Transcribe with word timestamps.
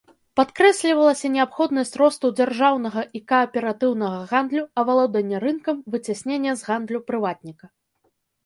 Падкрэслівалася 0.37 1.29
неабходнасць 1.33 1.93
росту 2.01 2.31
дзяржаўнага 2.39 3.01
і 3.19 3.21
кааператыўнага 3.33 4.17
гандлю, 4.33 4.63
авалоданне 4.85 5.37
рынкам, 5.47 5.77
выцясненне 5.97 6.51
з 6.63 6.71
гандлю 6.71 6.99
прыватніка. 7.13 7.65